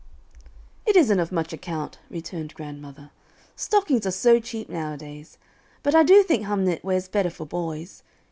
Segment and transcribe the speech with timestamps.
[0.83, 3.11] "It isn't of much account," returned grandmother.
[3.55, 5.37] "Stockings are so cheap nowadays;
[5.83, 8.01] but I do think hum knit wears better for boys.